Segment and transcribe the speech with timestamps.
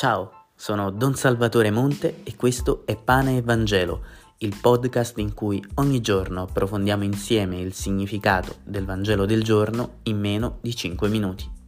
[0.00, 4.00] Ciao, sono Don Salvatore Monte e questo è Pane e Vangelo,
[4.38, 10.18] il podcast in cui ogni giorno approfondiamo insieme il significato del Vangelo del giorno in
[10.18, 11.59] meno di 5 minuti.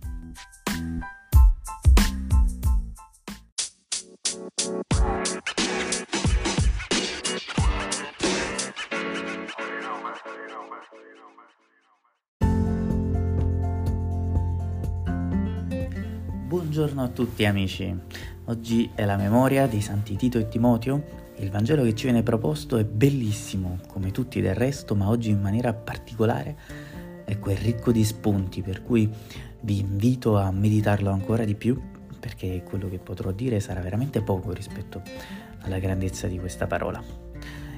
[16.53, 17.99] Buongiorno a tutti amici,
[18.45, 21.03] oggi è la memoria di Santi Tito e Timoteo.
[21.39, 25.41] Il Vangelo che ci viene proposto è bellissimo, come tutti del resto, ma oggi in
[25.41, 26.55] maniera particolare
[27.25, 29.11] ecco, è ricco di spunti, per cui
[29.63, 31.81] vi invito a meditarlo ancora di più,
[32.21, 35.01] perché quello che potrò dire sarà veramente poco rispetto
[35.61, 37.03] alla grandezza di questa parola.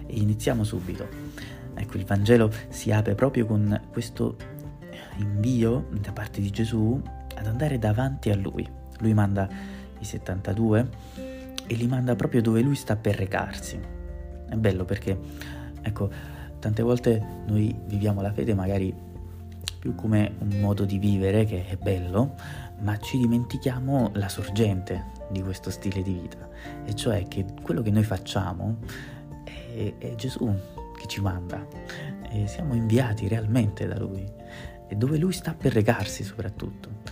[0.04, 1.06] E iniziamo subito.
[1.74, 4.36] Ecco, il Vangelo si apre proprio con questo
[5.18, 7.00] invio da parte di Gesù
[7.44, 8.66] ad andare davanti a lui.
[8.98, 9.46] Lui manda
[9.98, 10.88] i 72
[11.66, 13.78] e li manda proprio dove lui sta per recarsi.
[14.48, 15.18] È bello perché,
[15.82, 16.10] ecco,
[16.58, 18.94] tante volte noi viviamo la fede magari
[19.78, 22.34] più come un modo di vivere che è bello,
[22.80, 26.48] ma ci dimentichiamo la sorgente di questo stile di vita,
[26.84, 28.78] e cioè che quello che noi facciamo
[29.44, 30.50] è, è Gesù
[30.96, 31.66] che ci manda,
[32.30, 34.24] e siamo inviati realmente da Lui,
[34.88, 37.02] e dove Lui sta per recarsi soprattutto.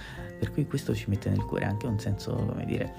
[0.42, 2.92] Per cui questo ci mette nel cuore anche un senso, come dire,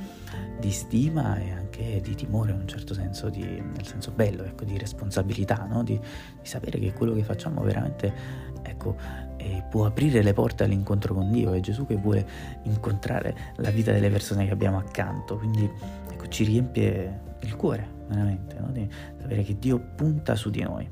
[0.61, 4.77] di stima e anche di timore, un certo senso, di, nel senso bello, ecco, di
[4.77, 5.83] responsabilità, no?
[5.83, 8.13] di, di, sapere che quello che facciamo veramente,
[8.61, 8.95] ecco,
[9.35, 11.52] eh, può aprire le porte all'incontro con Dio.
[11.52, 12.25] È Gesù che vuole
[12.63, 15.35] incontrare la vita delle persone che abbiamo accanto.
[15.35, 15.69] Quindi,
[16.11, 18.72] ecco, ci riempie il cuore, veramente, no?
[18.72, 18.88] di
[19.19, 20.89] sapere che Dio punta su di noi.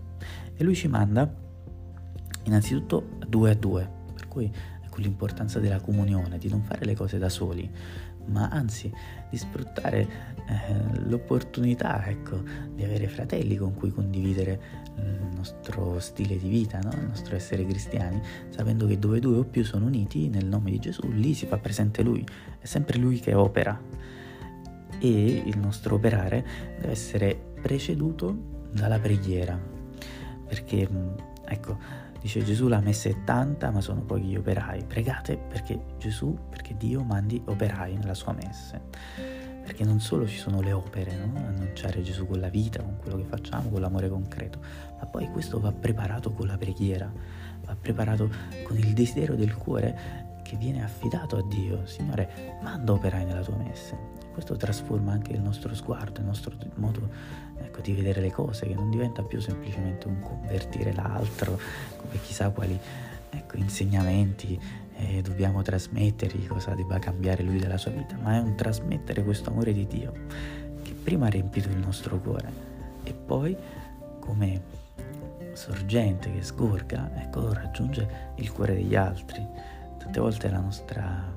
[0.53, 1.33] E Lui ci manda
[2.43, 4.51] innanzitutto due a due, per cui
[4.91, 7.67] con l'importanza della comunione, di non fare le cose da soli,
[8.25, 8.91] ma anzi
[9.29, 10.07] di sfruttare
[10.45, 12.43] eh, l'opportunità ecco,
[12.75, 16.91] di avere fratelli con cui condividere il nostro stile di vita, no?
[16.91, 20.79] il nostro essere cristiani, sapendo che dove due o più sono uniti nel nome di
[20.79, 22.23] Gesù, lì si fa presente Lui,
[22.59, 23.79] è sempre Lui che opera.
[24.99, 26.45] E il nostro operare
[26.79, 29.59] deve essere preceduto dalla preghiera,
[30.47, 30.87] perché
[31.45, 31.77] ecco,
[32.21, 34.85] Dice Gesù la messa è tanta ma sono pochi gli operai.
[34.85, 38.79] Pregate perché Gesù, perché Dio mandi operai nella sua messa.
[39.63, 41.37] Perché non solo ci sono le opere, no?
[41.37, 44.59] annunciare Gesù con la vita, con quello che facciamo, con l'amore concreto,
[44.99, 47.11] ma poi questo va preparato con la preghiera,
[47.65, 48.29] va preparato
[48.63, 51.85] con il desiderio del cuore che viene affidato a Dio.
[51.85, 53.95] Signore, manda operai nella tua messa.
[54.33, 57.09] Questo trasforma anche il nostro sguardo, il nostro modo
[57.57, 61.57] ecco, di vedere le cose, che non diventa più semplicemente un convertire l'altro,
[61.95, 62.77] come chissà quali
[63.29, 64.59] ecco, insegnamenti
[64.97, 69.51] eh, dobbiamo trasmettergli, cosa debba cambiare lui della sua vita, ma è un trasmettere questo
[69.51, 70.11] amore di Dio
[70.81, 72.51] che prima ha riempito il nostro cuore
[73.03, 73.55] e poi
[74.19, 74.61] come
[75.53, 79.79] sorgente che sgorga, ecco, raggiunge il cuore degli altri.
[80.01, 81.31] Tante volte la nostra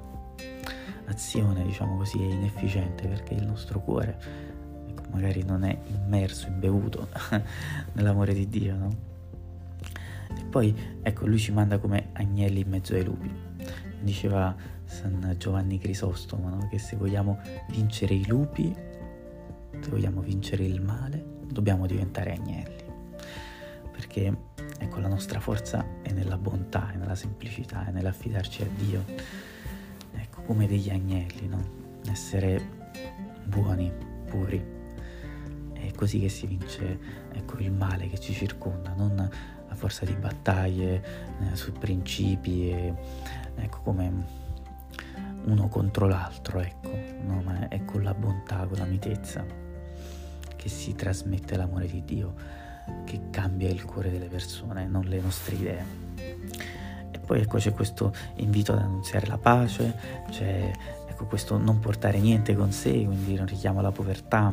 [1.07, 4.19] azione, diciamo così, è inefficiente perché il nostro cuore
[4.89, 7.09] ecco, magari non è immerso, imbevuto
[7.93, 8.97] nell'amore di Dio, no?
[10.37, 13.31] E poi, ecco, lui ci manda come agnelli in mezzo ai lupi.
[14.01, 14.55] Diceva
[14.85, 16.69] San Giovanni Crisostomo, no?
[16.69, 18.75] Che se vogliamo vincere i lupi,
[19.81, 22.83] se vogliamo vincere il male, dobbiamo diventare agnelli.
[23.93, 24.37] Perché,
[24.85, 29.05] ecco, la nostra forza è nella bontà, è nella semplicità, è nell'affidarci a Dio
[30.45, 31.83] come degli agnelli, no?
[32.07, 32.61] Essere
[33.45, 33.91] buoni,
[34.27, 34.73] puri.
[35.73, 36.99] È così che si vince
[37.33, 39.19] ecco, il male che ci circonda, non
[39.67, 41.03] a forza di battaglie
[41.41, 42.95] eh, su principi, e,
[43.57, 44.43] ecco come
[45.45, 46.91] uno contro l'altro, ecco,
[47.25, 47.43] no?
[47.43, 49.45] ma è con la bontà, con la mitezza
[50.57, 52.35] che si trasmette l'amore di Dio,
[53.05, 56.03] che cambia il cuore delle persone, non le nostre idee.
[57.25, 59.97] Poi ecco c'è questo invito ad annunziare la pace,
[60.29, 60.71] c'è
[61.09, 64.53] ecco, questo non portare niente con sé, quindi un richiamo alla povertà.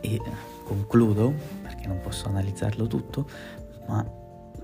[0.00, 0.20] E
[0.64, 1.32] concludo,
[1.62, 3.28] perché non posso analizzarlo tutto,
[3.86, 4.04] ma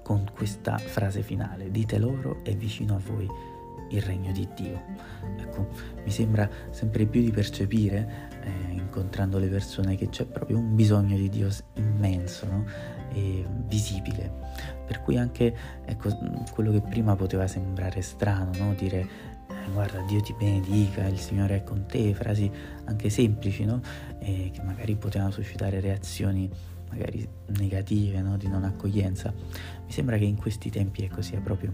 [0.02, 3.28] con questa frase finale, dite loro è vicino a voi
[3.90, 4.82] il regno di Dio.
[5.38, 5.68] Ecco,
[6.06, 11.16] mi sembra sempre più di percepire, eh, incontrando le persone, che c'è proprio un bisogno
[11.16, 12.64] di Dio immenso no?
[13.12, 14.32] e visibile.
[14.86, 15.52] Per cui anche
[15.84, 16.16] ecco,
[16.52, 18.72] quello che prima poteva sembrare strano, no?
[18.74, 22.48] dire eh, guarda Dio ti benedica, il Signore è con te, frasi
[22.84, 23.80] anche semplici no?
[24.20, 26.48] e che magari potevano suscitare reazioni
[26.88, 28.36] magari negative, no?
[28.36, 29.34] di non accoglienza.
[29.34, 31.72] Mi sembra che in questi tempi ecco, sia proprio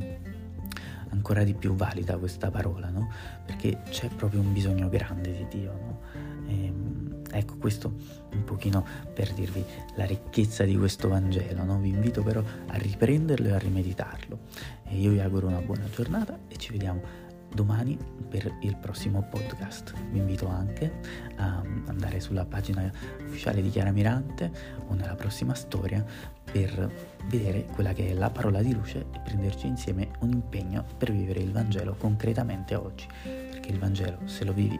[1.12, 3.11] ancora di più valida questa parola, no?
[3.44, 6.00] Perché c'è proprio un bisogno grande di Dio, no?
[6.47, 7.94] E, ehm, ecco questo
[8.32, 9.64] un pochino per dirvi
[9.94, 11.79] la ricchezza di questo Vangelo, no?
[11.79, 14.38] Vi invito però a riprenderlo e a rimeditarlo.
[14.85, 19.93] E io vi auguro una buona giornata e ci vediamo domani per il prossimo podcast.
[20.10, 20.93] Vi invito anche
[21.37, 22.90] a andare sulla pagina
[23.26, 24.50] ufficiale di Chiara Mirante
[24.88, 26.04] o nella prossima storia
[26.50, 26.90] per
[27.26, 31.40] vedere quella che è la parola di luce e prenderci insieme un impegno per vivere
[31.40, 34.78] il Vangelo concretamente oggi, perché il Vangelo se lo vivi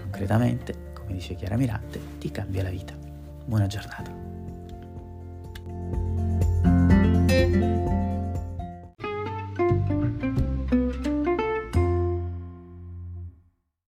[0.00, 2.94] concretamente, come dice Chiara Mirante, ti cambia la vita.
[3.44, 4.30] Buona giornata.